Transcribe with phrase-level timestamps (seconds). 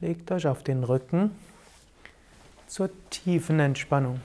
[0.00, 1.30] Legt euch auf den Rücken
[2.66, 4.20] zur tiefen Entspannung.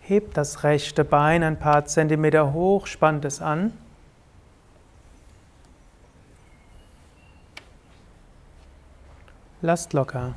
[0.00, 3.72] Hebt das rechte Bein ein paar Zentimeter hoch, spannt es an.
[9.60, 10.34] Lasst locker.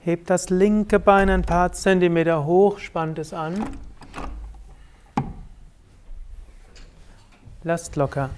[0.00, 3.64] Hebt das linke Bein ein paar Zentimeter hoch, spannt es an.
[7.66, 8.28] Lasst locker.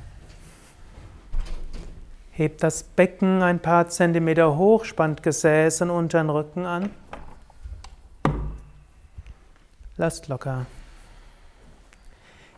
[2.31, 6.91] Hebt das Becken ein paar Zentimeter hoch, spannt Gesäß und unteren Rücken an.
[9.97, 10.67] Lasst locker.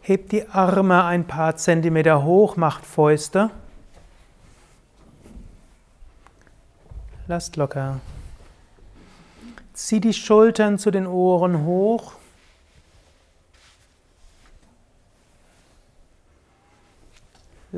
[0.03, 3.49] Hebt die Arme ein paar Zentimeter hoch, macht Fäuste.
[7.29, 8.01] Lasst locker.
[9.73, 12.17] Zieh die Schultern zu den Ohren hoch.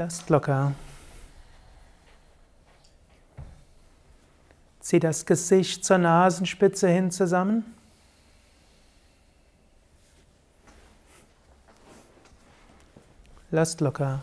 [0.00, 0.72] Lasst locker.
[4.80, 7.74] Zieh das Gesicht zur Nasenspitze hin zusammen.
[13.50, 14.22] Lasst locker.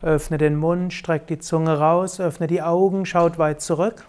[0.00, 4.06] Öffne den Mund, streck die Zunge raus, öffne die Augen, schaut weit zurück.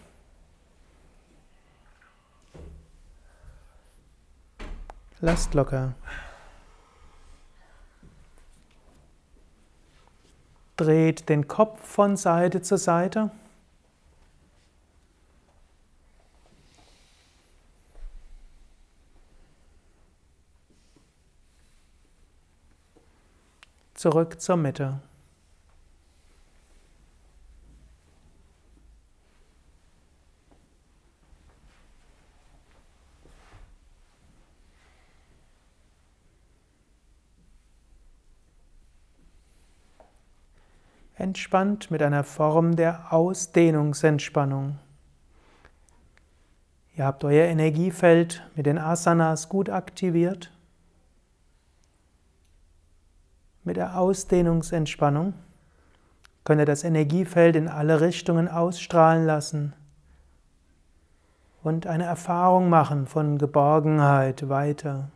[5.20, 5.96] Lasst locker.
[10.82, 13.30] Dreht den Kopf von Seite zu Seite.
[23.94, 25.00] Zurück zur Mitte.
[41.32, 44.78] Entspannt mit einer Form der Ausdehnungsentspannung.
[46.94, 50.52] Ihr habt euer Energiefeld mit den Asanas gut aktiviert.
[53.64, 55.34] Mit der Ausdehnungsentspannung
[56.44, 59.74] könnt ihr das Energiefeld in alle Richtungen ausstrahlen lassen
[61.64, 65.12] und eine Erfahrung machen von Geborgenheit weiter.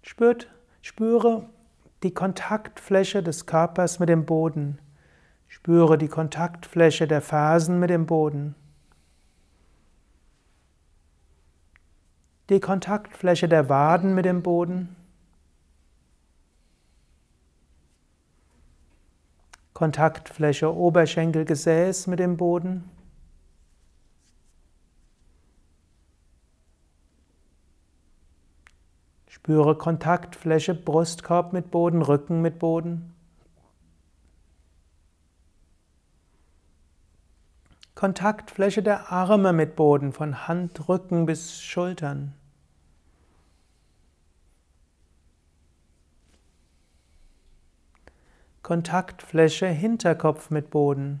[0.00, 0.50] Spürt,
[0.80, 1.50] spüre
[2.04, 4.78] die Kontaktfläche des Körpers mit dem Boden.
[5.48, 8.54] Spüre die Kontaktfläche der Fersen mit dem Boden.
[12.50, 14.94] Die Kontaktfläche der Waden mit dem Boden.
[19.72, 22.90] Kontaktfläche Oberschenkelgesäß mit dem Boden.
[29.44, 33.14] Spüre Kontaktfläche Brustkorb mit Boden, Rücken mit Boden.
[37.94, 42.32] Kontaktfläche der Arme mit Boden, von Handrücken bis Schultern.
[48.62, 51.20] Kontaktfläche Hinterkopf mit Boden.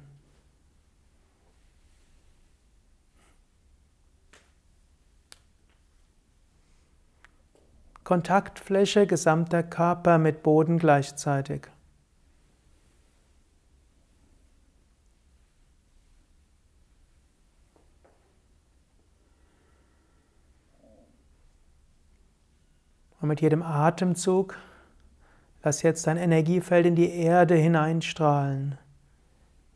[8.04, 11.68] Kontaktfläche gesamter Körper mit Boden gleichzeitig.
[23.20, 24.56] Und mit jedem Atemzug
[25.64, 28.76] Lass jetzt dein Energiefeld in die Erde hineinstrahlen.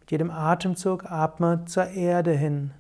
[0.00, 2.72] Mit jedem Atemzug atme zur Erde hin.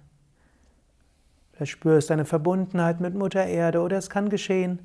[1.52, 4.80] Vielleicht spürst du eine Verbundenheit mit Mutter Erde oder es kann geschehen,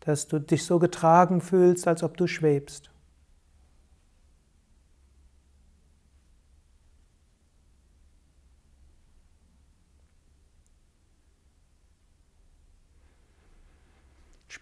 [0.00, 2.90] dass du dich so getragen fühlst, als ob du schwebst.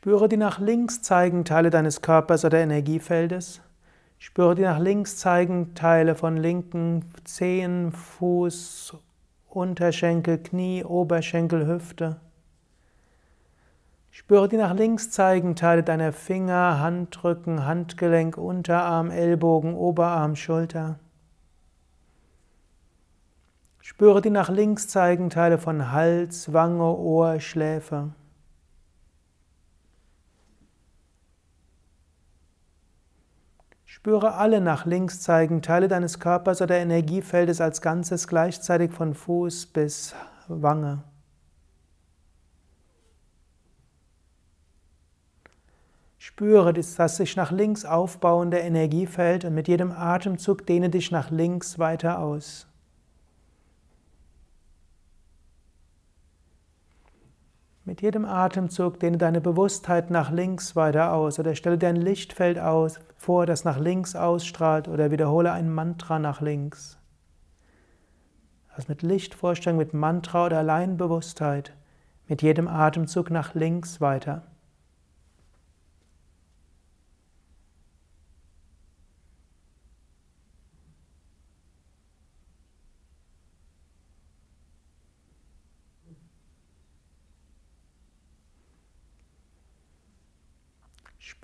[0.05, 3.63] Spüre die nach links zeigenden Teile deines Körpers oder Energiefeldes.
[4.19, 8.99] Spüre die nach links zeigenden Teile von linken Zehen, Fuß,
[9.49, 12.21] Unterschenkel, Knie, Oberschenkel, Hüfte.
[14.17, 21.01] Spüre die nach links zeigenden Teile deiner Finger, Handrücken, Handgelenk, Unterarm, Ellbogen, Oberarm, Schulter.
[23.81, 28.13] Spüre die nach links zeigenden Teile von Hals, Wange, Ohr, Schläfe.
[33.85, 39.67] Spüre alle nach links zeigenden Teile deines Körpers oder Energiefeldes als Ganzes gleichzeitig von Fuß
[39.67, 40.15] bis
[40.47, 41.03] Wange.
[46.27, 51.79] Spüre das sich nach links aufbauende Energiefeld und mit jedem Atemzug dehne dich nach links
[51.79, 52.67] weiter aus.
[57.85, 62.59] Mit jedem Atemzug dehne deine Bewusstheit nach links weiter aus oder stelle dir ein Lichtfeld
[62.59, 66.97] aus, vor, das nach links ausstrahlt oder wiederhole ein Mantra nach links.
[68.75, 71.75] Also mit Lichtvorstellung, mit Mantra oder Alleinbewusstheit,
[72.29, 74.43] mit jedem Atemzug nach links weiter.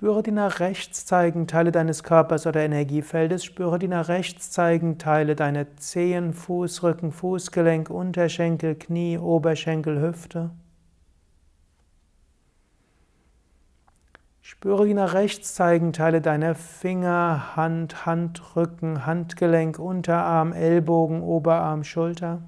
[0.01, 3.45] Spüre die nach rechts zeigenden Teile deines Körpers oder Energiefeldes.
[3.45, 10.49] Spüre die nach rechts zeigenden Teile deiner Zehen, Fußrücken, Fußgelenk, Unterschenkel, Knie, Oberschenkel, Hüfte.
[14.41, 22.41] Spüre die nach rechts zeigenden Teile deiner Finger, Hand, Handrücken, Handgelenk, Unterarm, Ellbogen, Oberarm, Schulter.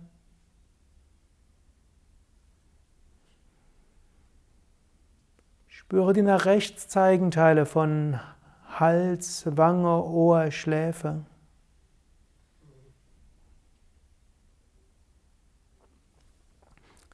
[5.94, 8.20] Spüre die nach rechts zeigenden Teile von
[8.68, 11.24] Hals, Wange, Ohr, Schläfe.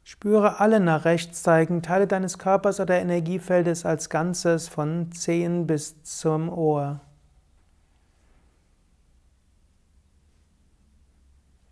[0.06, 6.02] Spüre alle nach rechts zeigenden Teile deines Körpers oder Energiefeldes als Ganzes von Zehen bis
[6.04, 7.02] zum Ohr.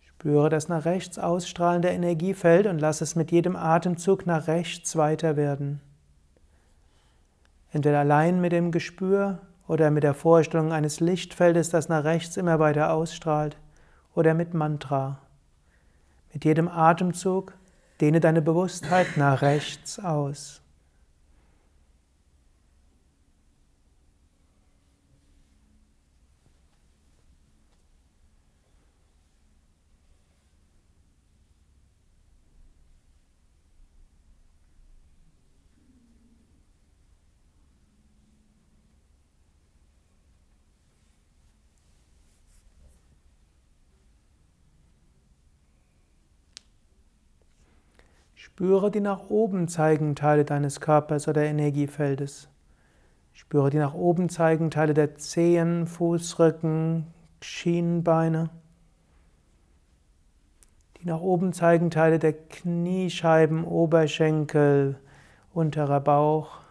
[0.01, 5.38] Spüre das nach rechts ausstrahlende Energiefeld und lass es mit jedem Atemzug nach rechts weiter
[5.38, 5.80] werden.
[7.71, 12.59] Entweder allein mit dem Gespür oder mit der Vorstellung eines Lichtfeldes, das nach rechts immer
[12.59, 13.57] weiter ausstrahlt,
[14.15, 15.19] oder mit Mantra.
[16.33, 17.53] Mit jedem Atemzug
[17.99, 20.61] dehne deine Bewusstheit nach rechts aus.
[48.47, 52.47] Spüre die nach oben zeigenden Teile deines Körpers oder Energiefeldes.
[53.33, 57.07] Spüre die nach oben zeigenden Teile der Zehen, Fußrücken,
[57.41, 58.49] Schienenbeine.
[60.97, 64.95] Die nach oben zeigenden Teile der Kniescheiben, Oberschenkel,
[65.53, 66.61] unterer Bauch.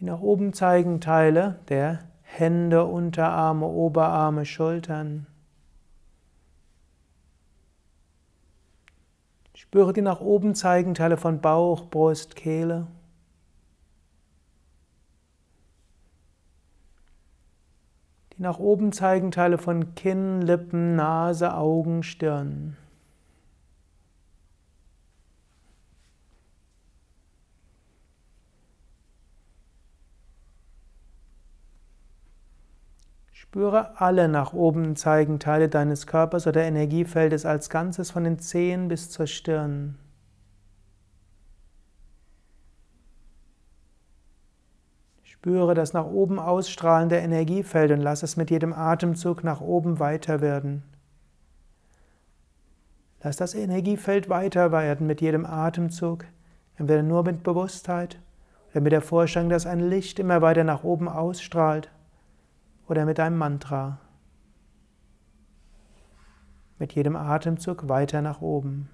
[0.00, 5.26] Die nach oben zeigenden Teile der Hände, Unterarme, Oberarme, Schultern.
[9.62, 12.88] Spüre die nach oben zeigenden Teile von Bauch, Brust, Kehle.
[18.36, 22.76] Die nach oben zeigenden Teile von Kinn, Lippen, Nase, Augen, Stirn.
[33.52, 38.88] Spüre alle nach oben zeigenden Teile deines Körpers oder Energiefeldes als Ganzes von den Zehen
[38.88, 39.98] bis zur Stirn.
[45.22, 50.40] Spüre das nach oben ausstrahlende Energiefeld und lass es mit jedem Atemzug nach oben weiter
[50.40, 50.82] werden.
[53.22, 56.24] Lass das Energiefeld weiter werden mit jedem Atemzug,
[56.78, 58.18] entweder nur mit Bewusstheit
[58.70, 61.90] oder mit der Vorstellung, dass ein Licht immer weiter nach oben ausstrahlt
[62.92, 63.96] oder mit einem Mantra.
[66.78, 68.90] Mit jedem Atemzug weiter nach oben.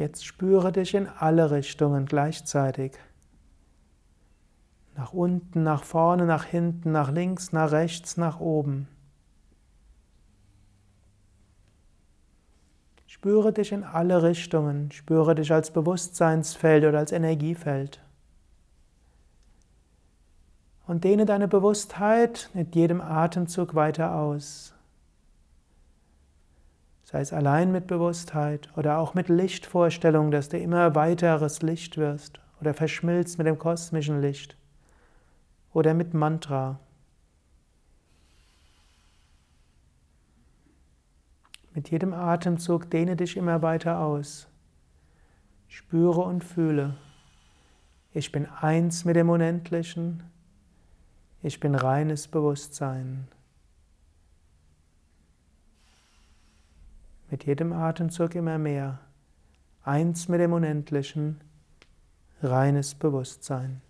[0.00, 2.92] Jetzt spüre dich in alle Richtungen gleichzeitig.
[4.96, 8.88] Nach unten, nach vorne, nach hinten, nach links, nach rechts, nach oben.
[13.06, 18.00] Spüre dich in alle Richtungen, spüre dich als Bewusstseinsfeld oder als Energiefeld.
[20.86, 24.72] Und dehne deine Bewusstheit mit jedem Atemzug weiter aus.
[27.10, 32.38] Sei es allein mit Bewusstheit oder auch mit Lichtvorstellung, dass du immer weiteres Licht wirst
[32.60, 34.56] oder verschmilzt mit dem kosmischen Licht
[35.72, 36.78] oder mit Mantra.
[41.74, 44.46] Mit jedem Atemzug dehne dich immer weiter aus.
[45.66, 46.96] Spüre und fühle.
[48.12, 50.22] Ich bin eins mit dem Unendlichen.
[51.42, 53.26] Ich bin reines Bewusstsein.
[57.30, 58.98] Mit jedem Atemzug immer mehr.
[59.82, 61.40] Eins mit dem Unendlichen.
[62.42, 63.82] Reines Bewusstsein.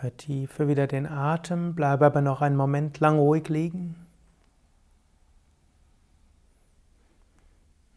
[0.00, 3.94] Vertiefe wieder den Atem, bleibe aber noch einen Moment lang ruhig liegen.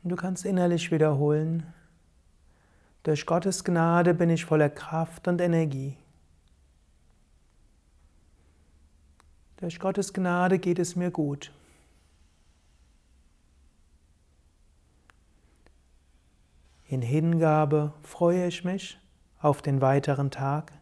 [0.03, 1.65] Du kannst innerlich wiederholen,
[3.03, 5.95] durch Gottes Gnade bin ich voller Kraft und Energie.
[9.57, 11.53] Durch Gottes Gnade geht es mir gut.
[16.85, 18.99] In Hingabe freue ich mich
[19.39, 20.73] auf den weiteren Tag.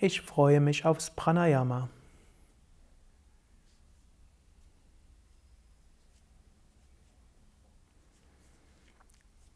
[0.00, 1.88] Ich freue mich aufs Pranayama.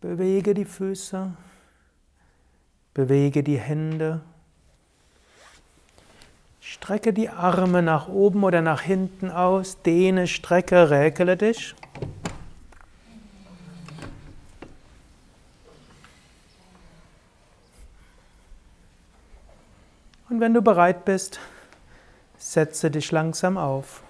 [0.01, 1.33] Bewege die Füße,
[2.93, 4.21] bewege die Hände,
[6.61, 11.77] strecke die Arme nach oben oder nach hinten aus, dehne, strecke, räkele dich.
[20.43, 21.39] Wenn du bereit bist,
[22.37, 24.03] setze dich langsam auf.